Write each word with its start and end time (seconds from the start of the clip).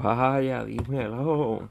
Vaya, 0.00 0.64
dímelo. 0.64 1.68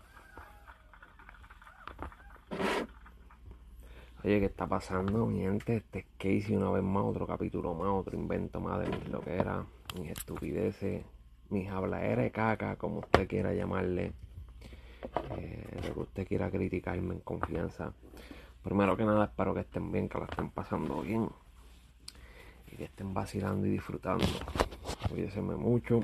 Oye, 4.21 4.39
¿qué 4.39 4.45
está 4.45 4.67
pasando, 4.67 5.25
mi 5.27 5.39
gente? 5.39 5.77
Este 5.77 5.99
es 5.99 6.05
Casey 6.17 6.57
una 6.57 6.69
vez 6.71 6.83
más, 6.83 7.05
otro 7.05 7.25
capítulo 7.25 7.73
más, 7.73 7.87
otro 7.87 8.17
invento 8.17 8.59
más 8.59 8.81
de 8.81 9.09
lo 9.09 9.21
que 9.21 9.33
era, 9.33 9.63
mis 9.97 10.11
estupideces, 10.11 11.05
mis 11.49 11.69
habladeras 11.69 12.29
caca, 12.31 12.75
como 12.75 12.99
usted 12.99 13.29
quiera 13.29 13.53
llamarle, 13.53 14.11
eh, 15.37 15.81
lo 15.87 15.93
que 15.93 15.99
usted 16.01 16.27
quiera 16.27 16.51
criticarme 16.51 17.15
en 17.15 17.21
confianza. 17.21 17.93
Primero 18.61 18.97
que 18.97 19.05
nada, 19.05 19.23
espero 19.23 19.53
que 19.53 19.61
estén 19.61 19.89
bien, 19.89 20.09
que 20.09 20.17
la 20.19 20.25
estén 20.25 20.49
pasando 20.49 21.01
bien 21.01 21.29
y 22.73 22.75
que 22.75 22.83
estén 22.83 23.13
vacilando 23.13 23.65
y 23.67 23.69
disfrutando. 23.69 24.25
Cuídense 25.09 25.39
mucho 25.41 26.01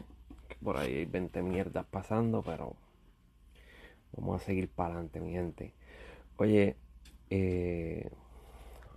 por 0.64 0.78
ahí 0.78 0.96
hay 0.96 1.06
20 1.06 1.42
mierdas 1.44 1.86
pasando, 1.86 2.42
pero 2.42 2.76
vamos 4.18 4.42
a 4.42 4.46
seguir 4.46 4.70
para 4.70 4.94
adelante, 4.96 5.20
mi 5.20 5.34
gente. 5.34 5.74
Oye, 6.38 6.76
eh, 7.30 8.10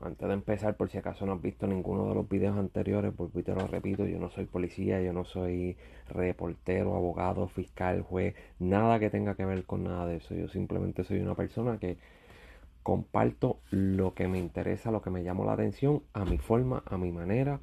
antes 0.02 0.28
de 0.28 0.34
empezar, 0.34 0.76
por 0.76 0.90
si 0.90 0.98
acaso 0.98 1.26
no 1.26 1.32
has 1.32 1.42
visto 1.42 1.66
ninguno 1.66 2.08
de 2.08 2.14
los 2.14 2.28
videos 2.28 2.56
anteriores, 2.56 3.12
porque 3.16 3.42
te 3.42 3.54
lo 3.54 3.66
repito, 3.66 4.06
yo 4.06 4.18
no 4.18 4.30
soy 4.30 4.44
policía, 4.44 5.00
yo 5.02 5.12
no 5.12 5.24
soy 5.24 5.76
reportero, 6.08 6.94
abogado, 6.94 7.48
fiscal, 7.48 8.02
juez, 8.02 8.34
nada 8.58 8.98
que 8.98 9.10
tenga 9.10 9.34
que 9.34 9.44
ver 9.44 9.64
con 9.64 9.84
nada 9.84 10.06
de 10.06 10.16
eso. 10.16 10.34
Yo 10.34 10.48
simplemente 10.48 11.04
soy 11.04 11.20
una 11.20 11.34
persona 11.34 11.78
que 11.78 11.98
comparto 12.82 13.58
lo 13.70 14.14
que 14.14 14.28
me 14.28 14.38
interesa, 14.38 14.90
lo 14.90 15.02
que 15.02 15.10
me 15.10 15.24
llama 15.24 15.44
la 15.44 15.54
atención, 15.54 16.02
a 16.12 16.24
mi 16.24 16.38
forma, 16.38 16.82
a 16.86 16.98
mi 16.98 17.10
manera 17.10 17.60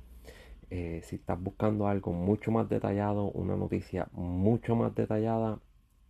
eh, 0.75 1.01
si 1.03 1.17
estás 1.17 1.39
buscando 1.39 1.87
algo 1.87 2.13
mucho 2.13 2.49
más 2.49 2.67
detallado, 2.67 3.29
una 3.29 3.55
noticia 3.55 4.07
mucho 4.11 4.75
más 4.75 4.95
detallada, 4.95 5.59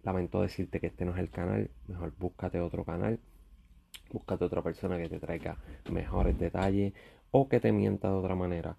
lamento 0.04 0.42
decirte 0.42 0.80
que 0.80 0.88
este 0.88 1.04
no 1.04 1.12
es 1.12 1.20
el 1.20 1.30
canal, 1.30 1.70
mejor 1.86 2.14
búscate 2.18 2.62
otro 2.62 2.86
canal, 2.86 3.20
búscate 4.14 4.46
otra 4.46 4.62
persona 4.62 4.98
que 4.98 5.10
te 5.10 5.20
traiga 5.20 5.58
mejores 5.92 6.40
detalles 6.40 6.94
o 7.32 7.50
que 7.50 7.60
te 7.60 7.74
mienta 7.74 8.08
de 8.08 8.14
otra 8.14 8.36
manera. 8.36 8.78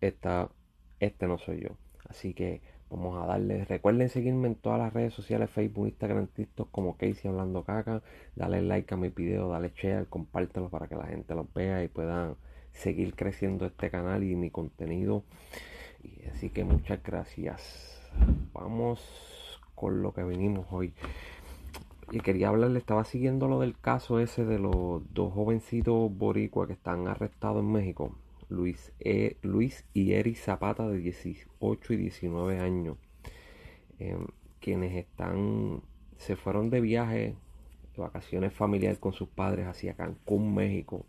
Esta, 0.00 0.50
este 0.98 1.28
no 1.28 1.38
soy 1.38 1.60
yo. 1.60 1.76
Así 2.08 2.34
que 2.34 2.60
vamos 2.90 3.22
a 3.22 3.26
darle. 3.26 3.66
Recuerden 3.66 4.08
seguirme 4.08 4.48
en 4.48 4.56
todas 4.56 4.80
las 4.80 4.92
redes 4.92 5.14
sociales, 5.14 5.48
Facebook, 5.48 5.86
Instagram, 5.86 6.26
TikTok 6.26 6.72
como 6.72 6.96
Casey 6.96 7.30
Hablando 7.30 7.62
Caca. 7.62 8.02
Dale 8.34 8.62
like 8.62 8.92
a 8.92 8.96
mi 8.96 9.10
video, 9.10 9.48
dale 9.48 9.72
share, 9.76 10.08
compártelo 10.08 10.70
para 10.70 10.88
que 10.88 10.96
la 10.96 11.06
gente 11.06 11.36
los 11.36 11.54
vea 11.54 11.84
y 11.84 11.88
puedan 11.88 12.34
seguir 12.78 13.14
creciendo 13.14 13.66
este 13.66 13.90
canal 13.90 14.22
y 14.24 14.36
mi 14.36 14.50
contenido. 14.50 15.24
Y 16.02 16.28
así 16.28 16.50
que 16.50 16.64
muchas 16.64 17.02
gracias. 17.02 18.00
Vamos 18.52 19.60
con 19.74 20.02
lo 20.02 20.14
que 20.14 20.22
venimos 20.22 20.66
hoy. 20.70 20.94
Y 22.10 22.20
quería 22.20 22.48
hablarle, 22.48 22.78
estaba 22.78 23.04
siguiendo 23.04 23.48
lo 23.48 23.60
del 23.60 23.78
caso 23.78 24.18
ese 24.18 24.44
de 24.44 24.58
los 24.58 25.02
dos 25.12 25.32
jovencitos 25.34 26.10
boricua 26.16 26.66
que 26.66 26.72
están 26.72 27.06
arrestados 27.06 27.62
en 27.62 27.70
México. 27.70 28.16
Luis, 28.48 28.92
e, 29.00 29.36
Luis 29.42 29.84
y 29.92 30.12
Eri 30.12 30.34
Zapata 30.34 30.88
de 30.88 30.98
18 30.98 31.92
y 31.92 31.96
19 31.96 32.60
años. 32.60 32.96
Em, 33.98 34.26
quienes 34.60 34.96
están, 34.96 35.82
se 36.16 36.36
fueron 36.36 36.70
de 36.70 36.80
viaje, 36.80 37.34
de 37.94 38.02
vacaciones 38.02 38.54
familiares 38.54 38.98
con 38.98 39.12
sus 39.12 39.28
padres 39.28 39.66
hacia 39.66 39.94
Cancún, 39.94 40.54
México 40.54 41.04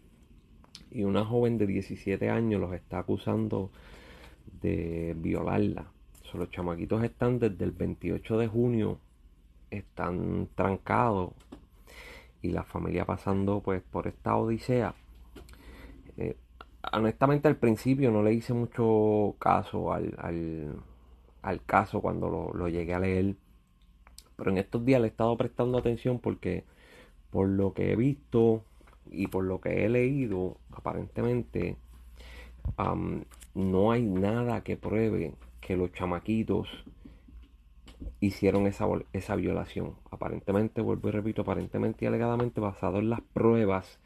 y 0.91 1.03
una 1.03 1.25
joven 1.25 1.57
de 1.57 1.67
17 1.67 2.29
años 2.29 2.59
los 2.59 2.73
está 2.73 2.99
acusando 2.99 3.71
de 4.61 5.15
violarla. 5.17 5.85
los 6.33 6.49
chamaquitos 6.51 7.03
están 7.03 7.39
desde 7.39 7.65
el 7.65 7.71
28 7.71 8.37
de 8.37 8.47
junio, 8.47 8.99
están 9.71 10.47
trancados 10.55 11.33
y 12.41 12.49
la 12.49 12.63
familia 12.63 13.05
pasando 13.05 13.61
pues 13.61 13.81
por 13.81 14.07
esta 14.07 14.35
odisea. 14.35 14.95
Eh, 16.17 16.37
honestamente 16.93 17.47
al 17.47 17.57
principio 17.57 18.11
no 18.11 18.23
le 18.23 18.33
hice 18.33 18.53
mucho 18.53 19.35
caso 19.39 19.93
al, 19.93 20.15
al, 21.41 21.61
caso 21.65 22.01
cuando 22.01 22.29
lo, 22.29 22.53
lo, 22.53 22.67
llegué 22.67 22.93
a 22.93 22.99
leer. 22.99 23.35
Pero 24.35 24.51
en 24.51 24.57
estos 24.57 24.85
días 24.85 25.01
le 25.01 25.07
he 25.07 25.09
estado 25.09 25.35
prestando 25.37 25.77
atención 25.77 26.19
porque 26.19 26.63
por 27.29 27.47
lo 27.47 27.73
que 27.73 27.91
he 27.91 27.95
visto 27.95 28.63
y 29.11 29.27
por 29.27 29.43
lo 29.43 29.61
que 29.61 29.85
he 29.85 29.89
leído, 29.89 30.57
aparentemente 30.71 31.77
no 33.55 33.91
hay 33.91 34.03
nada 34.03 34.63
que 34.63 34.77
pruebe 34.77 35.33
que 35.61 35.75
los 35.75 35.91
chamaquitos 35.91 36.67
hicieron 38.19 38.67
esa, 38.67 38.85
esa 39.13 39.35
violación. 39.35 39.95
Aparentemente, 40.11 40.81
vuelvo 40.81 41.09
y 41.09 41.11
repito, 41.11 41.41
aparentemente 41.41 42.05
y 42.05 42.07
alegadamente 42.07 42.61
basado 42.61 42.99
en 42.99 43.09
las 43.09 43.21
pruebas 43.21 43.99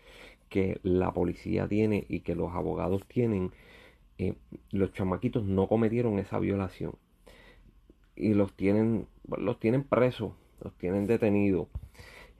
que 0.50 0.80
la 0.84 1.12
policía 1.12 1.68
tiene 1.68 2.06
y 2.10 2.22
que 2.22 2.36
los 2.36 2.54
abogados 2.54 3.06
tienen, 3.08 3.52
eh, 4.18 4.36
los 4.72 4.94
chamaquitos 4.94 5.44
no 5.44 5.68
cometieron 5.68 6.20
esa 6.20 6.40
violación. 6.40 6.94
Y 8.16 8.34
los 8.34 8.54
tienen, 8.54 9.08
los 9.38 9.60
tienen 9.60 9.84
presos, 9.84 10.34
los 10.62 10.74
tienen 10.78 11.08
detenidos. 11.08 11.68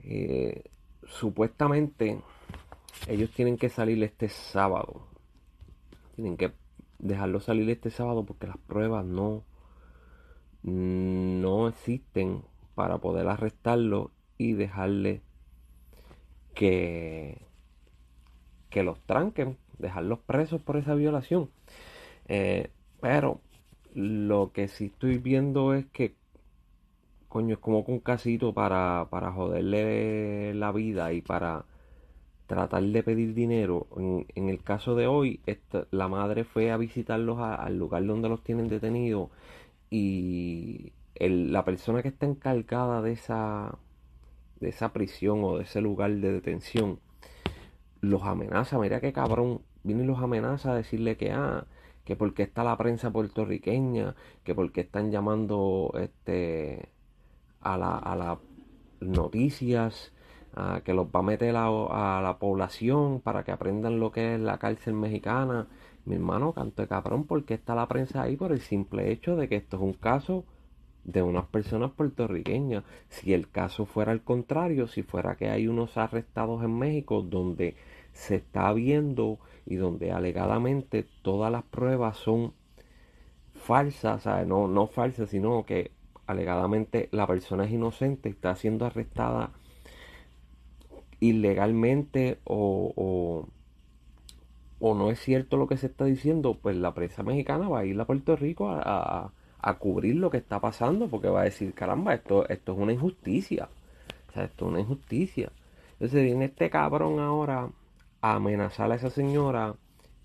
Eh, 0.04 0.64
supuestamente 1.06 2.20
ellos 3.08 3.30
tienen 3.30 3.56
que 3.56 3.68
salir 3.68 4.02
este 4.02 4.28
sábado. 4.28 5.06
Tienen 6.14 6.36
que 6.36 6.52
dejarlo 6.98 7.40
salir 7.40 7.68
este 7.70 7.90
sábado 7.90 8.24
porque 8.24 8.46
las 8.46 8.58
pruebas 8.58 9.04
no, 9.04 9.44
no 10.62 11.68
existen 11.68 12.42
para 12.74 12.98
poder 12.98 13.28
arrestarlo 13.28 14.10
y 14.38 14.54
dejarle 14.54 15.22
que, 16.54 17.42
que 18.70 18.82
los 18.82 19.00
tranquen, 19.00 19.58
dejarlos 19.78 20.20
presos 20.20 20.60
por 20.62 20.76
esa 20.76 20.94
violación. 20.94 21.50
Eh, 22.26 22.70
pero 23.00 23.40
lo 23.94 24.50
que 24.52 24.68
sí 24.68 24.86
estoy 24.86 25.18
viendo 25.18 25.74
es 25.74 25.86
que, 25.86 26.14
coño, 27.28 27.54
es 27.54 27.60
como 27.60 27.80
un 27.80 28.00
casito 28.00 28.54
para, 28.54 29.08
para 29.10 29.30
joderle 29.32 30.54
la 30.54 30.72
vida 30.72 31.12
y 31.12 31.20
para 31.20 31.64
tratar 32.46 32.82
de 32.82 33.02
pedir 33.02 33.34
dinero. 33.34 33.86
En, 33.96 34.48
el 34.48 34.62
caso 34.62 34.94
de 34.94 35.06
hoy, 35.06 35.40
la 35.90 36.08
madre 36.08 36.44
fue 36.44 36.70
a 36.70 36.76
visitarlos 36.76 37.38
al 37.40 37.78
lugar 37.78 38.04
donde 38.06 38.28
los 38.28 38.42
tienen 38.42 38.68
detenidos 38.68 39.30
y 39.90 40.92
la 41.20 41.64
persona 41.64 42.02
que 42.02 42.08
está 42.08 42.26
encargada 42.26 43.02
de 43.02 43.12
esa, 43.12 43.78
de 44.60 44.68
esa 44.68 44.92
prisión 44.92 45.44
o 45.44 45.58
de 45.58 45.64
ese 45.64 45.80
lugar 45.80 46.10
de 46.12 46.32
detención 46.32 46.98
los 48.00 48.22
amenaza. 48.24 48.78
Mira 48.78 49.00
qué 49.00 49.12
cabrón. 49.12 49.62
Viene 49.82 50.04
y 50.04 50.06
los 50.06 50.18
amenaza 50.18 50.72
a 50.72 50.76
decirle 50.76 51.16
que, 51.16 51.32
ah, 51.32 51.66
que 52.04 52.16
porque 52.16 52.42
está 52.42 52.64
la 52.64 52.76
prensa 52.76 53.10
puertorriqueña, 53.10 54.14
que 54.42 54.54
porque 54.54 54.82
están 54.82 55.10
llamando 55.10 55.92
este, 56.00 56.88
a 57.60 57.76
las 57.76 58.02
a 58.02 58.16
la 58.16 58.38
noticias 59.00 60.13
que 60.84 60.94
los 60.94 61.06
va 61.06 61.20
a 61.20 61.22
meter 61.22 61.54
a, 61.56 62.20
la 62.22 62.36
población 62.38 63.20
para 63.20 63.44
que 63.44 63.52
aprendan 63.52 63.98
lo 63.98 64.12
que 64.12 64.34
es 64.34 64.40
la 64.40 64.58
cárcel 64.58 64.94
mexicana. 64.94 65.66
Mi 66.04 66.16
hermano, 66.16 66.52
canto 66.52 66.82
de 66.82 66.88
cabrón, 66.88 67.24
porque 67.24 67.54
está 67.54 67.74
la 67.74 67.88
prensa 67.88 68.22
ahí 68.22 68.36
por 68.36 68.52
el 68.52 68.60
simple 68.60 69.10
hecho 69.10 69.36
de 69.36 69.48
que 69.48 69.56
esto 69.56 69.76
es 69.76 69.82
un 69.82 69.94
caso 69.94 70.44
de 71.04 71.22
unas 71.22 71.46
personas 71.46 71.90
puertorriqueñas. 71.92 72.84
Si 73.08 73.32
el 73.32 73.50
caso 73.50 73.86
fuera 73.86 74.12
al 74.12 74.22
contrario, 74.22 74.86
si 74.86 75.02
fuera 75.02 75.36
que 75.36 75.48
hay 75.48 75.66
unos 75.66 75.96
arrestados 75.96 76.62
en 76.62 76.78
México 76.78 77.22
donde 77.22 77.76
se 78.12 78.36
está 78.36 78.72
viendo 78.72 79.38
y 79.66 79.76
donde 79.76 80.12
alegadamente 80.12 81.06
todas 81.22 81.50
las 81.50 81.64
pruebas 81.64 82.16
son 82.18 82.52
falsas, 83.54 84.26
no, 84.46 84.68
no 84.68 84.86
falsas, 84.86 85.30
sino 85.30 85.64
que 85.64 85.90
alegadamente 86.26 87.08
la 87.12 87.26
persona 87.26 87.64
es 87.64 87.72
inocente, 87.72 88.28
está 88.28 88.54
siendo 88.56 88.86
arrestada 88.86 89.50
ilegalmente 91.28 92.38
o, 92.44 93.46
o, 94.80 94.94
no 94.94 95.10
es 95.10 95.18
cierto 95.20 95.56
lo 95.56 95.66
que 95.66 95.78
se 95.78 95.86
está 95.86 96.04
diciendo, 96.04 96.58
pues 96.60 96.76
la 96.76 96.92
prensa 96.92 97.22
mexicana 97.22 97.68
va 97.68 97.80
a 97.80 97.84
ir 97.86 97.98
a 97.98 98.04
Puerto 98.04 98.36
Rico 98.36 98.68
a, 98.68 99.32
a, 99.60 99.78
cubrir 99.78 100.16
lo 100.16 100.30
que 100.30 100.36
está 100.36 100.60
pasando 100.60 101.08
porque 101.08 101.28
va 101.28 101.40
a 101.40 101.44
decir, 101.44 101.72
caramba, 101.72 102.14
esto, 102.14 102.46
esto 102.48 102.72
es 102.72 102.78
una 102.78 102.92
injusticia. 102.92 103.68
O 104.28 104.32
sea, 104.32 104.44
esto 104.44 104.66
es 104.66 104.70
una 104.72 104.80
injusticia. 104.80 105.50
Entonces 105.92 106.22
viene 106.24 106.46
este 106.46 106.68
cabrón 106.68 107.18
ahora 107.18 107.70
a 108.20 108.34
amenazar 108.34 108.92
a 108.92 108.96
esa 108.96 109.08
señora 109.08 109.74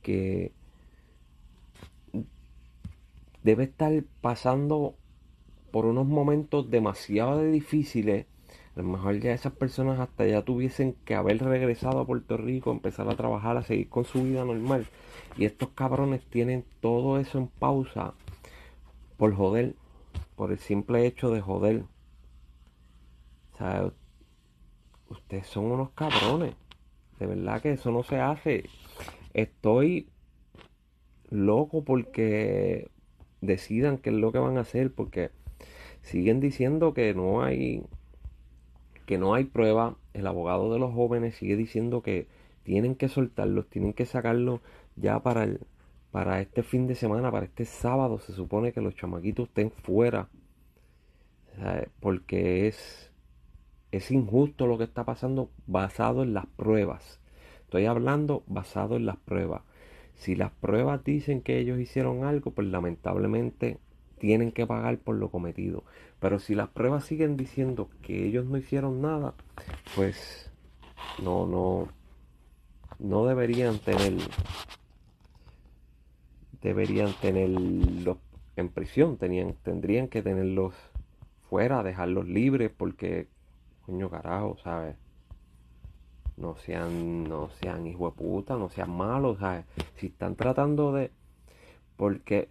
que 0.01 0.51
debe 3.43 3.63
estar 3.63 3.93
pasando 4.19 4.95
por 5.71 5.85
unos 5.85 6.07
momentos 6.07 6.69
demasiado 6.69 7.41
difíciles 7.43 8.25
a 8.79 8.81
lo 8.81 8.87
mejor 8.87 9.19
ya 9.19 9.33
esas 9.33 9.51
personas 9.51 9.99
hasta 9.99 10.25
ya 10.25 10.41
tuviesen 10.41 10.93
que 11.03 11.13
haber 11.13 11.43
regresado 11.43 11.99
a 11.99 12.05
Puerto 12.05 12.37
Rico, 12.37 12.71
empezar 12.71 13.09
a 13.09 13.17
trabajar, 13.17 13.57
a 13.57 13.63
seguir 13.63 13.89
con 13.89 14.05
su 14.05 14.23
vida 14.23 14.45
normal. 14.45 14.87
Y 15.37 15.43
estos 15.43 15.69
cabrones 15.71 16.21
tienen 16.29 16.63
todo 16.79 17.19
eso 17.19 17.39
en 17.39 17.47
pausa 17.47 18.13
por 19.17 19.35
joder, 19.35 19.75
por 20.37 20.53
el 20.53 20.59
simple 20.59 21.05
hecho 21.05 21.29
de 21.29 21.41
joder. 21.41 21.83
sea, 23.57 23.91
ustedes 25.09 25.47
son 25.47 25.65
unos 25.65 25.89
cabrones. 25.89 26.55
De 27.19 27.25
verdad 27.25 27.61
que 27.61 27.73
eso 27.73 27.91
no 27.91 28.03
se 28.03 28.21
hace. 28.21 28.69
Estoy 29.33 30.07
loco 31.29 31.83
porque 31.83 32.89
decidan 33.41 33.97
qué 33.97 34.09
es 34.09 34.15
lo 34.15 34.31
que 34.31 34.39
van 34.39 34.57
a 34.57 34.61
hacer. 34.61 34.93
Porque 34.93 35.31
siguen 36.01 36.39
diciendo 36.39 36.93
que 36.93 37.13
no 37.13 37.43
hay 37.43 37.83
que 39.09 39.17
no 39.17 39.33
hay 39.33 39.45
prueba. 39.45 39.97
El 40.13 40.27
abogado 40.27 40.71
de 40.71 40.77
los 40.77 40.93
jóvenes 40.93 41.33
sigue 41.33 41.55
diciendo 41.55 42.03
que 42.03 42.27
tienen 42.61 42.93
que 42.93 43.09
soltarlos, 43.09 43.67
tienen 43.67 43.93
que 43.93 44.05
sacarlos 44.05 44.59
ya 44.95 45.23
para 45.23 45.45
el, 45.45 45.61
para 46.11 46.41
este 46.41 46.61
fin 46.61 46.85
de 46.85 46.93
semana, 46.93 47.31
para 47.31 47.47
este 47.47 47.65
sábado. 47.65 48.19
Se 48.19 48.33
supone 48.33 48.71
que 48.71 48.81
los 48.81 48.93
chamaquitos 48.93 49.47
estén 49.47 49.71
fuera. 49.71 50.29
Porque 51.99 52.67
es, 52.67 53.11
es 53.91 54.11
injusto 54.11 54.67
lo 54.67 54.77
que 54.77 54.83
está 54.83 55.05
pasando 55.05 55.49
basado 55.65 56.21
en 56.21 56.35
las 56.35 56.45
pruebas. 56.45 57.19
Estoy 57.61 57.87
hablando 57.87 58.43
basado 58.45 58.95
en 58.95 59.07
las 59.07 59.17
pruebas. 59.17 59.63
Si 60.13 60.35
las 60.35 60.51
pruebas 60.51 61.03
dicen 61.03 61.41
que 61.41 61.57
ellos 61.57 61.79
hicieron 61.79 62.25
algo, 62.25 62.51
pues 62.51 62.67
lamentablemente 62.67 63.79
tienen 64.19 64.51
que 64.51 64.67
pagar 64.67 64.99
por 64.99 65.15
lo 65.15 65.29
cometido. 65.29 65.83
Pero 66.19 66.39
si 66.39 66.53
las 66.53 66.69
pruebas 66.69 67.05
siguen 67.05 67.37
diciendo 67.37 67.89
que 68.01 68.25
ellos 68.27 68.45
no 68.45 68.57
hicieron 68.57 69.01
nada, 69.01 69.33
pues 69.95 70.51
no, 71.23 71.47
no, 71.47 71.87
no 72.99 73.25
deberían 73.25 73.79
tener, 73.79 74.13
deberían 76.61 77.13
tenerlos 77.21 78.17
en 78.57 78.69
prisión, 78.69 79.17
tenían, 79.17 79.55
tendrían 79.63 80.09
que 80.09 80.21
tenerlos 80.21 80.75
fuera, 81.49 81.81
dejarlos 81.81 82.27
libres, 82.27 82.71
porque, 82.75 83.27
coño 83.85 84.09
carajo, 84.09 84.57
¿sabes? 84.63 84.95
No 86.37 86.55
sean, 86.57 87.23
no 87.23 87.49
sean 87.61 87.87
hijo 87.87 88.09
de 88.09 88.15
puta, 88.15 88.55
no 88.55 88.69
sean 88.69 88.91
malos, 88.91 89.39
¿sabes? 89.39 89.65
Si 89.95 90.07
están 90.07 90.35
tratando 90.35 90.91
de, 90.93 91.11
porque 91.97 92.49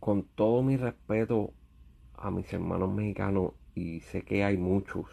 con 0.00 0.22
todo 0.22 0.62
mi 0.62 0.76
respeto 0.76 1.52
a 2.14 2.30
mis 2.30 2.52
hermanos 2.52 2.92
mexicanos, 2.92 3.52
y 3.74 4.00
sé 4.00 4.22
que 4.22 4.44
hay 4.44 4.56
muchos 4.56 5.06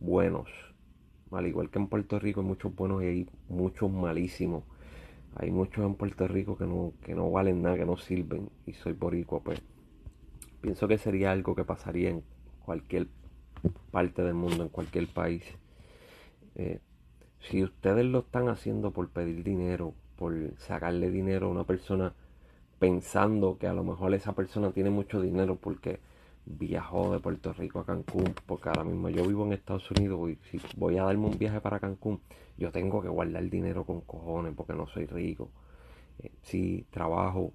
buenos, 0.00 0.48
al 1.30 1.46
igual 1.46 1.70
que 1.70 1.78
en 1.78 1.88
Puerto 1.88 2.18
Rico 2.18 2.40
hay 2.40 2.46
muchos 2.46 2.74
buenos 2.74 3.02
y 3.02 3.06
hay 3.06 3.30
muchos 3.48 3.90
malísimos. 3.90 4.64
Hay 5.36 5.50
muchos 5.50 5.84
en 5.84 5.96
Puerto 5.96 6.28
Rico 6.28 6.56
que 6.56 6.64
no, 6.64 6.92
que 7.02 7.14
no 7.14 7.28
valen 7.30 7.60
nada, 7.60 7.76
que 7.76 7.84
no 7.84 7.96
sirven, 7.96 8.50
y 8.66 8.72
soy 8.74 8.92
boricua, 8.92 9.40
pues 9.40 9.60
pienso 10.60 10.86
que 10.86 10.96
sería 10.96 11.32
algo 11.32 11.56
que 11.56 11.64
pasaría 11.64 12.10
en 12.10 12.22
cualquier 12.64 13.08
parte 13.90 14.22
del 14.22 14.34
mundo, 14.34 14.62
en 14.62 14.68
cualquier 14.68 15.08
país. 15.08 15.42
Eh, 16.54 16.78
si 17.40 17.64
ustedes 17.64 18.04
lo 18.04 18.20
están 18.20 18.48
haciendo 18.48 18.92
por 18.92 19.10
pedir 19.10 19.42
dinero, 19.42 19.92
por 20.16 20.34
sacarle 20.58 21.10
dinero 21.10 21.48
a 21.48 21.50
una 21.50 21.64
persona 21.64 22.14
pensando 22.84 23.56
que 23.56 23.66
a 23.66 23.72
lo 23.72 23.82
mejor 23.82 24.12
esa 24.12 24.34
persona 24.34 24.70
tiene 24.70 24.90
mucho 24.90 25.18
dinero 25.22 25.56
porque 25.56 26.00
viajó 26.44 27.14
de 27.14 27.18
Puerto 27.18 27.54
Rico 27.54 27.80
a 27.80 27.86
Cancún, 27.86 28.34
porque 28.44 28.68
ahora 28.68 28.84
mismo 28.84 29.08
yo 29.08 29.26
vivo 29.26 29.46
en 29.46 29.54
Estados 29.54 29.90
Unidos 29.90 30.28
y 30.28 30.38
si 30.50 30.60
voy 30.76 30.98
a 30.98 31.04
darme 31.04 31.24
un 31.28 31.38
viaje 31.38 31.62
para 31.62 31.80
Cancún, 31.80 32.20
yo 32.58 32.70
tengo 32.72 33.00
que 33.00 33.08
guardar 33.08 33.48
dinero 33.48 33.84
con 33.84 34.02
cojones 34.02 34.52
porque 34.54 34.74
no 34.74 34.86
soy 34.86 35.06
rico. 35.06 35.48
Eh, 36.22 36.30
sí, 36.42 36.84
trabajo, 36.90 37.54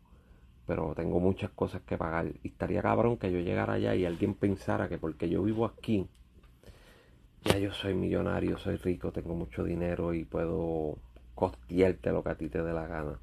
pero 0.65 0.95
tengo 0.95 1.19
muchas 1.19 1.51
cosas 1.51 1.83
que 1.83 1.95
pagar. 1.95 2.25
Y 2.41 2.47
estaría 2.47 2.81
cabrón 2.81 3.17
que 3.17 3.31
yo 3.31 3.37
llegara 3.37 3.73
allá 3.73 3.93
y 3.93 4.05
alguien 4.05 4.33
pensara 4.33 4.89
que 4.89 4.97
porque 4.97 5.29
yo 5.29 5.43
vivo 5.43 5.63
aquí, 5.63 6.07
ya 7.43 7.59
yo 7.59 7.71
soy 7.71 7.93
millonario, 7.93 8.57
soy 8.57 8.77
rico, 8.77 9.11
tengo 9.11 9.35
mucho 9.35 9.63
dinero 9.63 10.11
y 10.15 10.25
puedo 10.25 10.97
costearte 11.35 12.11
lo 12.11 12.23
que 12.23 12.29
a 12.31 12.35
ti 12.35 12.49
te 12.49 12.63
dé 12.63 12.73
la 12.73 12.87
gana. 12.87 13.19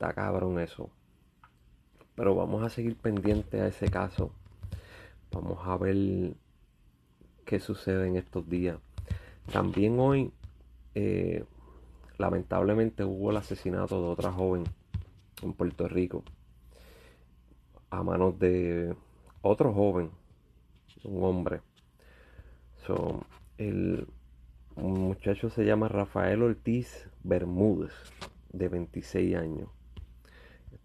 Está 0.00 0.14
cabrón 0.14 0.58
eso. 0.58 0.88
Pero 2.14 2.34
vamos 2.34 2.62
a 2.62 2.70
seguir 2.70 2.96
pendiente 2.96 3.60
a 3.60 3.66
ese 3.66 3.90
caso. 3.90 4.32
Vamos 5.30 5.58
a 5.66 5.76
ver 5.76 6.34
qué 7.44 7.60
sucede 7.60 8.08
en 8.08 8.16
estos 8.16 8.48
días. 8.48 8.78
También 9.52 10.00
hoy, 10.00 10.32
eh, 10.94 11.44
lamentablemente, 12.16 13.04
hubo 13.04 13.30
el 13.30 13.36
asesinato 13.36 14.00
de 14.00 14.08
otra 14.08 14.32
joven 14.32 14.64
en 15.42 15.52
Puerto 15.52 15.86
Rico 15.86 16.24
a 17.90 18.02
manos 18.02 18.38
de 18.38 18.96
otro 19.42 19.74
joven, 19.74 20.10
un 21.04 21.24
hombre. 21.24 21.60
el 23.58 24.06
muchacho 24.76 25.50
se 25.50 25.66
llama 25.66 25.88
Rafael 25.88 26.42
Ortiz 26.42 27.06
Bermúdez, 27.22 27.92
de 28.50 28.68
26 28.68 29.36
años. 29.36 29.68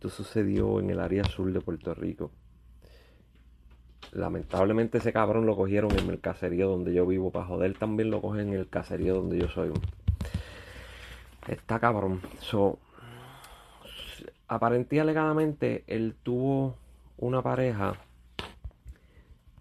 Sucedió 0.09 0.79
en 0.79 0.89
el 0.89 0.99
área 0.99 1.23
sur 1.23 1.51
de 1.51 1.61
Puerto 1.61 1.93
Rico. 1.93 2.31
Lamentablemente 4.11 4.99
ese 4.99 5.11
cabrón 5.11 5.45
lo 5.45 5.55
cogieron 5.55 5.91
en 5.97 6.09
el 6.09 6.19
caserío 6.19 6.69
donde 6.69 6.93
yo 6.93 7.05
vivo. 7.05 7.31
Para 7.31 7.45
joder 7.45 7.77
también 7.77 8.11
lo 8.11 8.21
cogen 8.21 8.49
en 8.49 8.53
el 8.53 8.69
caserío 8.69 9.15
donde 9.15 9.39
yo 9.39 9.47
soy. 9.49 9.71
Está 11.47 11.79
cabrón. 11.79 12.21
So, 12.39 12.79
aparentía 14.47 15.01
alegadamente 15.01 15.83
él 15.87 16.15
tuvo 16.21 16.77
una 17.17 17.41
pareja 17.41 17.95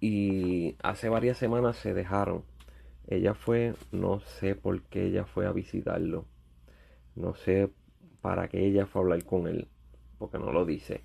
y 0.00 0.76
hace 0.82 1.08
varias 1.08 1.38
semanas 1.38 1.76
se 1.76 1.94
dejaron. 1.94 2.44
Ella 3.08 3.34
fue, 3.34 3.74
no 3.92 4.20
sé 4.20 4.54
por 4.54 4.82
qué 4.82 5.06
ella 5.06 5.24
fue 5.24 5.46
a 5.46 5.52
visitarlo. 5.52 6.26
No 7.16 7.34
sé 7.34 7.70
para 8.20 8.48
qué 8.48 8.66
ella 8.66 8.86
fue 8.86 9.00
a 9.00 9.04
hablar 9.04 9.24
con 9.24 9.46
él 9.46 9.68
porque 10.24 10.38
no 10.38 10.52
lo 10.52 10.64
dice. 10.64 11.02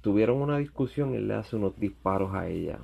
Tuvieron 0.00 0.40
una 0.40 0.56
discusión, 0.56 1.14
él 1.14 1.28
le 1.28 1.34
hace 1.34 1.56
unos 1.56 1.78
disparos 1.78 2.34
a 2.34 2.48
ella. 2.48 2.78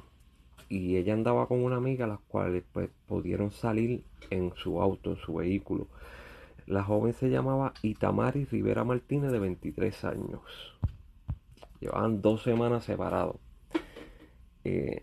Y 0.69 0.97
ella 0.97 1.15
andaba 1.15 1.47
con 1.47 1.65
una 1.65 1.77
amiga, 1.77 2.07
las 2.07 2.21
cuales 2.21 2.65
pues 2.71 2.91
pudieron 3.07 3.51
salir 3.51 4.05
en 4.29 4.53
su 4.57 4.81
auto, 4.83 5.13
en 5.13 5.17
su 5.17 5.35
vehículo. 5.35 5.89
La 6.67 6.83
joven 6.83 7.15
se 7.15 7.31
llamaba 7.31 7.73
Itamari 7.81 8.45
Rivera 8.45 8.85
Martínez 8.85 9.33
de 9.33 9.39
23 9.39 10.05
años. 10.05 10.43
Llevaban 11.81 12.21
dos 12.21 12.43
semanas 12.43 12.85
separados. 12.85 13.37
Eh, 14.65 15.01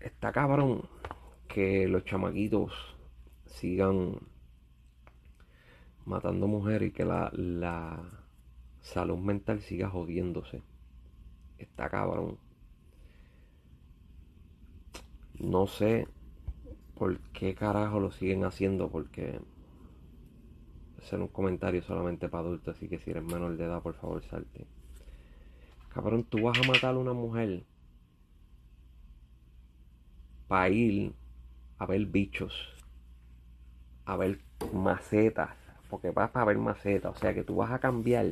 está 0.00 0.32
cabrón 0.32 0.88
que 1.48 1.86
los 1.86 2.04
chamaquitos 2.06 2.72
sigan 3.44 4.16
matando 6.06 6.46
mujeres 6.46 6.88
y 6.88 6.92
que 6.92 7.04
la, 7.04 7.30
la 7.34 8.27
salud 8.80 9.18
mental 9.18 9.60
siga 9.60 9.90
jodiéndose. 9.90 10.62
Está 11.58 11.88
cabrón. 11.88 12.38
No 15.38 15.66
sé 15.66 16.06
por 16.96 17.18
qué 17.32 17.54
carajo 17.54 18.00
lo 18.00 18.10
siguen 18.10 18.44
haciendo, 18.44 18.88
porque 18.88 19.40
hacer 20.98 21.20
un 21.20 21.28
comentario 21.28 21.82
solamente 21.82 22.28
para 22.28 22.44
adultos, 22.44 22.76
así 22.76 22.88
que 22.88 22.98
si 22.98 23.10
eres 23.10 23.24
menor 23.24 23.56
de 23.56 23.64
edad, 23.64 23.82
por 23.82 23.94
favor, 23.94 24.22
salte. 24.24 24.66
Cabrón, 25.88 26.24
tú 26.24 26.42
vas 26.42 26.58
a 26.58 26.66
matar 26.66 26.94
a 26.94 26.98
una 26.98 27.12
mujer 27.12 27.64
para 30.48 30.68
ir 30.70 31.14
a 31.78 31.86
ver 31.86 32.06
bichos, 32.06 32.74
a 34.04 34.16
ver 34.16 34.40
macetas, 34.72 35.50
porque 35.88 36.10
vas 36.10 36.34
a 36.34 36.44
ver 36.44 36.58
macetas, 36.58 37.16
o 37.16 37.18
sea 37.18 37.32
que 37.32 37.44
tú 37.44 37.56
vas 37.56 37.70
a 37.70 37.78
cambiar 37.78 38.26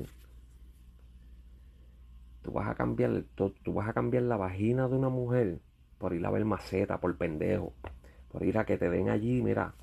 Tú 2.46 2.52
vas 2.52 2.68
a 2.68 2.76
cambiar, 2.76 3.24
tú, 3.34 3.52
vas 3.74 3.88
a 3.88 3.92
cambiar 3.92 4.22
la 4.22 4.36
vagina 4.36 4.86
de 4.86 4.94
una 4.94 5.08
mujer 5.08 5.58
por 5.98 6.14
ir 6.14 6.24
a 6.24 6.30
ver 6.30 6.44
maceta, 6.44 7.00
por 7.00 7.16
pendejo. 7.18 7.72
Por 8.30 8.44
ir 8.44 8.56
a 8.56 8.64
que 8.64 8.78
te 8.78 8.88
den 8.88 9.08
allí, 9.08 9.42
mira, 9.42 9.74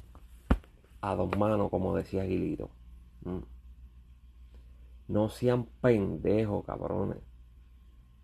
a 1.02 1.14
dos 1.14 1.38
manos, 1.38 1.70
como 1.70 1.94
decía 1.94 2.22
Aguilito. 2.22 2.70
Mm. 3.26 3.40
No 5.10 5.28
sean 5.28 5.66
pendejos, 5.82 6.64
cabrones. 6.66 7.18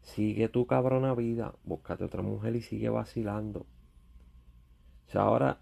Sigue 0.04 0.48
tu 0.48 0.66
cabrona 0.66 1.14
vida, 1.16 1.54
búscate 1.66 2.06
otra 2.06 2.22
mujer 2.22 2.56
y 2.56 2.62
sigue 2.62 2.88
vacilando. 2.88 3.66
O 5.08 5.12
sea, 5.12 5.24
ahora 5.24 5.60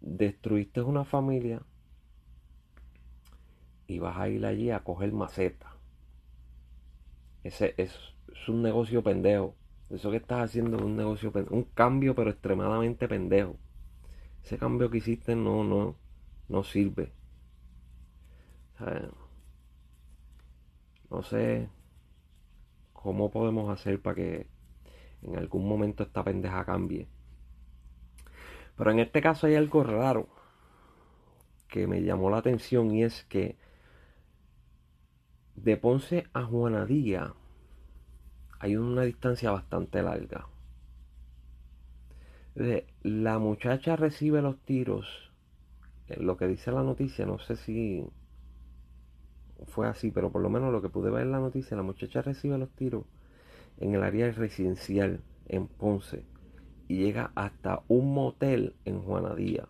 destruiste 0.00 0.80
una 0.80 1.04
familia 1.04 1.60
y 3.86 3.98
vas 3.98 4.16
a 4.16 4.30
ir 4.30 4.46
allí 4.46 4.70
a 4.70 4.82
coger 4.82 5.12
maceta. 5.12 5.73
Es 7.44 8.48
un 8.48 8.62
negocio 8.62 9.02
pendejo. 9.02 9.54
Eso 9.90 10.10
que 10.10 10.16
estás 10.16 10.40
haciendo 10.40 10.78
es 10.78 10.82
un 10.82 10.96
negocio 10.96 11.30
pendejo. 11.30 11.54
Un 11.54 11.64
cambio, 11.64 12.14
pero 12.14 12.30
extremadamente 12.30 13.06
pendejo. 13.06 13.56
Ese 14.42 14.58
cambio 14.58 14.90
que 14.90 14.98
hiciste 14.98 15.36
no, 15.36 15.62
no, 15.62 15.96
no 16.48 16.64
sirve. 16.64 17.12
no 21.10 21.22
sé 21.22 21.68
cómo 22.92 23.30
podemos 23.30 23.70
hacer 23.70 24.00
para 24.00 24.16
que 24.16 24.48
en 25.22 25.36
algún 25.36 25.68
momento 25.68 26.02
esta 26.02 26.24
pendeja 26.24 26.64
cambie. 26.64 27.08
Pero 28.76 28.90
en 28.90 28.98
este 28.98 29.20
caso 29.20 29.46
hay 29.46 29.54
algo 29.54 29.84
raro 29.84 30.28
que 31.68 31.86
me 31.86 32.02
llamó 32.02 32.30
la 32.30 32.38
atención 32.38 32.90
y 32.94 33.04
es 33.04 33.24
que 33.24 33.56
de 35.56 35.76
Ponce 35.76 36.26
a 36.32 36.44
Juanadía 36.44 37.34
hay 38.58 38.76
una 38.76 39.02
distancia 39.02 39.50
bastante 39.50 40.02
larga. 40.02 40.46
La 43.02 43.38
muchacha 43.38 43.96
recibe 43.96 44.40
los 44.40 44.58
tiros. 44.60 45.32
Lo 46.16 46.36
que 46.36 46.46
dice 46.46 46.70
la 46.70 46.82
noticia, 46.82 47.26
no 47.26 47.38
sé 47.38 47.56
si 47.56 48.04
fue 49.66 49.88
así, 49.88 50.10
pero 50.10 50.30
por 50.30 50.42
lo 50.42 50.50
menos 50.50 50.72
lo 50.72 50.82
que 50.82 50.88
pude 50.88 51.10
ver 51.10 51.22
en 51.22 51.32
la 51.32 51.40
noticia, 51.40 51.76
la 51.76 51.82
muchacha 51.82 52.22
recibe 52.22 52.58
los 52.58 52.70
tiros 52.70 53.04
en 53.78 53.94
el 53.94 54.02
área 54.02 54.30
residencial 54.30 55.20
en 55.46 55.66
Ponce 55.66 56.24
y 56.88 56.98
llega 56.98 57.32
hasta 57.34 57.82
un 57.88 58.14
motel 58.14 58.74
en 58.84 59.00
Juanadía, 59.02 59.68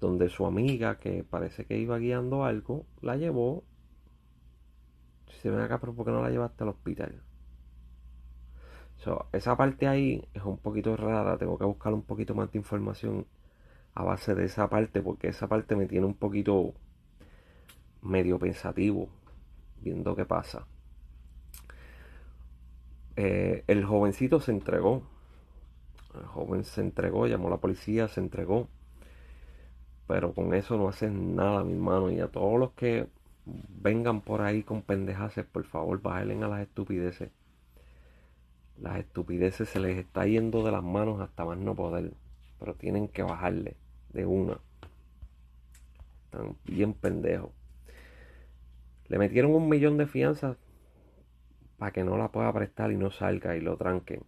donde 0.00 0.28
su 0.28 0.46
amiga, 0.46 0.98
que 0.98 1.24
parece 1.24 1.64
que 1.64 1.78
iba 1.78 1.98
guiando 1.98 2.44
algo, 2.44 2.86
la 3.00 3.16
llevó. 3.16 3.64
Se 5.40 5.50
ven 5.50 5.60
acá, 5.60 5.78
pero 5.80 5.94
¿por 5.94 6.04
qué 6.04 6.12
no 6.12 6.22
la 6.22 6.30
llevaste 6.30 6.64
al 6.64 6.70
hospital? 6.70 7.22
esa 9.32 9.56
parte 9.56 9.88
ahí 9.88 10.28
es 10.34 10.42
un 10.42 10.58
poquito 10.58 10.94
rara, 10.94 11.38
tengo 11.38 11.56
que 11.56 11.64
buscar 11.64 11.94
un 11.94 12.02
poquito 12.02 12.34
más 12.34 12.52
de 12.52 12.58
información 12.58 13.26
a 13.94 14.04
base 14.04 14.34
de 14.34 14.44
esa 14.44 14.68
parte, 14.68 15.00
porque 15.00 15.28
esa 15.28 15.48
parte 15.48 15.74
me 15.76 15.86
tiene 15.86 16.04
un 16.04 16.14
poquito 16.14 16.74
medio 18.02 18.38
pensativo, 18.38 19.08
viendo 19.80 20.14
qué 20.14 20.26
pasa. 20.26 20.66
Eh, 23.16 23.64
el 23.66 23.84
jovencito 23.84 24.40
se 24.40 24.52
entregó. 24.52 25.02
El 26.14 26.26
joven 26.26 26.64
se 26.64 26.82
entregó, 26.82 27.26
llamó 27.26 27.48
a 27.48 27.52
la 27.52 27.56
policía, 27.58 28.08
se 28.08 28.20
entregó. 28.20 28.68
Pero 30.06 30.34
con 30.34 30.54
eso 30.54 30.76
no 30.76 30.88
hacen 30.88 31.36
nada, 31.36 31.64
mi 31.64 31.72
hermano. 31.72 32.10
Y 32.10 32.20
a 32.20 32.28
todos 32.28 32.58
los 32.58 32.72
que 32.72 33.08
vengan 33.44 34.20
por 34.20 34.42
ahí 34.42 34.62
con 34.62 34.82
pendejaces, 34.82 35.44
por 35.44 35.64
favor, 35.64 36.00
bájenle 36.02 36.44
a 36.44 36.48
las 36.48 36.60
estupideces. 36.60 37.30
Las 38.78 38.98
estupideces 38.98 39.68
se 39.68 39.80
les 39.80 39.98
está 39.98 40.26
yendo 40.26 40.64
de 40.64 40.72
las 40.72 40.82
manos 40.82 41.20
hasta 41.20 41.44
más 41.44 41.58
no 41.58 41.74
poder. 41.74 42.12
Pero 42.58 42.74
tienen 42.74 43.08
que 43.08 43.22
bajarle 43.22 43.76
de 44.12 44.26
una. 44.26 44.58
Están 46.24 46.56
bien 46.64 46.94
pendejos. 46.94 47.50
Le 49.08 49.18
metieron 49.18 49.54
un 49.54 49.68
millón 49.68 49.96
de 49.96 50.06
fianzas 50.06 50.56
para 51.78 51.92
que 51.92 52.04
no 52.04 52.16
la 52.16 52.28
pueda 52.28 52.52
prestar 52.52 52.92
y 52.92 52.96
no 52.96 53.10
salga 53.10 53.56
y 53.56 53.60
lo 53.60 53.76
tranquen. 53.76 54.22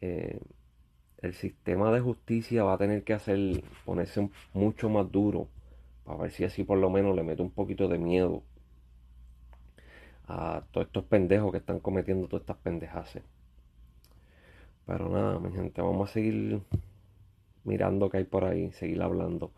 Eh, 0.00 0.38
el 1.18 1.34
sistema 1.34 1.92
de 1.92 2.00
justicia 2.00 2.64
va 2.64 2.74
a 2.74 2.78
tener 2.78 3.04
que 3.04 3.14
hacer 3.14 3.62
ponerse 3.84 4.28
mucho 4.52 4.88
más 4.88 5.10
duro 5.10 5.48
para 6.04 6.18
ver 6.18 6.30
si 6.30 6.44
así 6.44 6.64
por 6.64 6.78
lo 6.78 6.90
menos 6.90 7.14
le 7.14 7.22
mete 7.22 7.42
un 7.42 7.50
poquito 7.50 7.88
de 7.88 7.98
miedo 7.98 8.42
a 10.26 10.62
todos 10.70 10.86
estos 10.86 11.04
pendejos 11.04 11.52
que 11.52 11.58
están 11.58 11.80
cometiendo 11.80 12.28
todas 12.28 12.42
estas 12.42 12.56
pendejas. 12.58 13.18
Pero 14.86 15.08
nada, 15.08 15.38
mi 15.38 15.52
gente, 15.52 15.80
vamos 15.80 16.10
a 16.10 16.12
seguir 16.12 16.60
mirando 17.64 18.10
qué 18.10 18.18
hay 18.18 18.24
por 18.24 18.44
ahí, 18.44 18.72
seguir 18.72 19.02
hablando. 19.02 19.52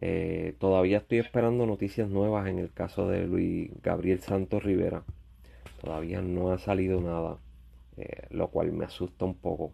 Eh, 0.00 0.54
todavía 0.58 0.98
estoy 0.98 1.18
esperando 1.18 1.64
noticias 1.66 2.08
nuevas 2.08 2.48
en 2.48 2.58
el 2.58 2.72
caso 2.72 3.08
de 3.08 3.26
Luis 3.26 3.70
Gabriel 3.82 4.20
Santos 4.20 4.62
Rivera. 4.62 5.04
Todavía 5.80 6.20
no 6.22 6.52
ha 6.52 6.58
salido 6.58 7.00
nada, 7.00 7.38
eh, 7.96 8.26
lo 8.30 8.48
cual 8.48 8.72
me 8.72 8.84
asusta 8.84 9.24
un 9.24 9.34
poco. 9.34 9.72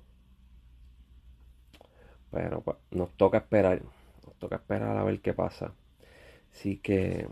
Pero 2.30 2.62
pues, 2.62 2.76
nos 2.90 3.10
toca 3.16 3.38
esperar, 3.38 3.82
nos 4.26 4.34
toca 4.38 4.56
esperar 4.56 4.96
a 4.96 5.04
ver 5.04 5.20
qué 5.20 5.32
pasa. 5.32 5.72
Así 6.52 6.76
que 6.76 7.26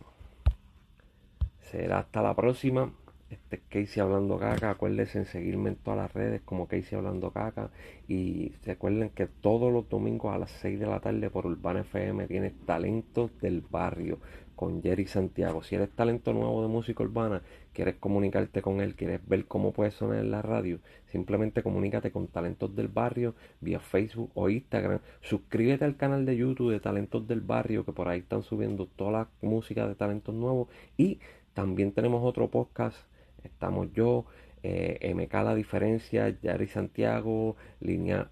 será 1.61 2.00
hasta 2.00 2.23
la 2.23 2.35
próxima. 2.35 2.93
Este 3.31 3.57
es 3.57 3.63
Casey 3.69 4.03
Hablando 4.03 4.39
Caca. 4.39 4.71
Acuérdense 4.71 5.19
en 5.19 5.25
seguirme 5.25 5.71
en 5.71 5.77
todas 5.77 5.99
las 5.99 6.13
redes 6.13 6.43
como 6.45 6.67
Casey 6.67 6.99
Hablando 6.99 7.31
Caca. 7.31 7.71
Y 8.09 8.53
recuerden 8.65 9.11
que 9.11 9.29
todos 9.29 9.73
los 9.73 9.89
domingos 9.89 10.35
a 10.35 10.39
las 10.39 10.51
6 10.51 10.81
de 10.81 10.87
la 10.87 10.99
tarde 10.99 11.31
por 11.31 11.47
Urbana 11.47 11.83
FM 11.83 12.27
tienes 12.27 12.53
Talentos 12.67 13.31
del 13.41 13.61
Barrio 13.61 14.19
con 14.57 14.83
Jerry 14.83 15.07
Santiago. 15.07 15.63
Si 15.63 15.77
eres 15.77 15.91
talento 15.91 16.33
nuevo 16.33 16.61
de 16.61 16.69
música 16.69 17.05
urbana, 17.05 17.41
quieres 17.73 17.95
comunicarte 17.95 18.63
con 18.63 18.81
él, 18.81 18.97
quieres 18.97 19.21
ver 19.27 19.47
cómo 19.47 19.73
puede 19.73 19.93
sonar 19.93 20.19
en 20.19 20.33
la 20.33 20.43
radio, 20.43 20.81
simplemente 21.07 21.63
comunícate 21.63 22.11
con 22.11 22.27
Talentos 22.27 22.77
del 22.77 22.89
Barrio 22.89 23.35
vía 23.61 23.81
Facebook 23.81 24.31
o 24.35 24.51
Instagram. 24.51 24.99
Suscríbete 25.23 25.87
al 25.87 25.97
canal 25.97 26.27
de 26.27 26.37
YouTube 26.37 26.73
de 26.73 26.81
Talentos 26.81 27.27
del 27.27 27.41
Barrio, 27.41 27.87
que 27.87 27.93
por 27.93 28.09
ahí 28.09 28.19
están 28.19 28.43
subiendo 28.43 28.87
toda 28.87 29.13
la 29.13 29.29
música 29.41 29.87
de 29.89 29.95
talentos 29.95 30.35
nuevos. 30.35 30.69
Y 30.99 31.21
también 31.55 31.93
tenemos 31.93 32.23
otro 32.23 32.51
podcast 32.51 33.10
Estamos 33.45 33.93
yo, 33.93 34.27
eh, 34.63 35.13
MK 35.15 35.33
La 35.43 35.55
Diferencia, 35.55 36.29
Yari 36.43 36.67
Santiago, 36.67 37.57
Línea, 37.81 38.31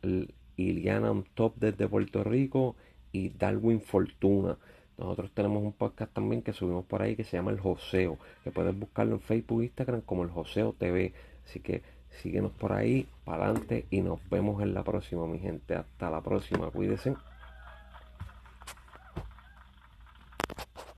Iliana 0.56 1.12
Top 1.34 1.54
desde 1.56 1.88
Puerto 1.88 2.24
Rico 2.24 2.76
y 3.12 3.30
Darwin 3.30 3.80
Fortuna. 3.80 4.58
Nosotros 4.98 5.30
tenemos 5.32 5.62
un 5.62 5.72
podcast 5.72 6.12
también 6.12 6.42
que 6.42 6.52
subimos 6.52 6.84
por 6.84 7.02
ahí 7.02 7.14
que 7.14 7.24
se 7.24 7.36
llama 7.36 7.52
El 7.52 7.60
Joseo, 7.60 8.18
que 8.42 8.50
puedes 8.50 8.76
buscarlo 8.76 9.14
en 9.14 9.20
Facebook 9.20 9.62
Instagram 9.62 10.00
como 10.00 10.24
El 10.24 10.30
Joseo 10.30 10.72
TV. 10.72 11.14
Así 11.44 11.60
que 11.60 11.82
síguenos 12.20 12.52
por 12.52 12.72
ahí, 12.72 13.06
para 13.24 13.44
adelante 13.44 13.86
y 13.90 14.00
nos 14.00 14.18
vemos 14.28 14.60
en 14.62 14.74
la 14.74 14.82
próxima, 14.82 15.26
mi 15.26 15.38
gente. 15.38 15.76
Hasta 15.76 16.10
la 16.10 16.20
próxima, 16.20 16.70
cuídense. 16.70 17.14